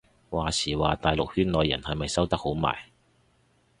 [0.31, 2.89] 話時話大陸圈內人係咪收得好埋